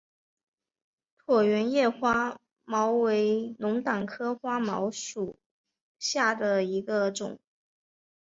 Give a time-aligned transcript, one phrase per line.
[1.27, 5.37] 椭圆叶花锚为龙胆科花锚属
[5.99, 7.39] 下的一个种。